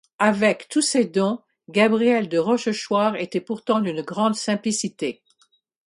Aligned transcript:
Avec 0.17 0.67
tous 0.67 0.81
ces 0.81 1.05
dons, 1.05 1.43
Gabrielle 1.69 2.27
de 2.27 2.39
Rochechouart 2.39 3.17
était 3.19 3.39
pourtant 3.39 3.81
d'une 3.81 4.01
grande 4.01 4.33
simplicité. 4.33 5.21